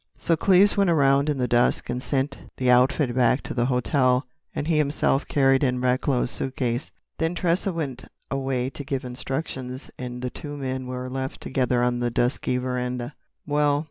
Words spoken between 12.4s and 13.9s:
veranda. "Well?"